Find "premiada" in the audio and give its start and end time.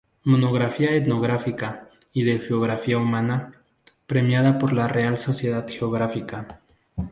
4.07-4.57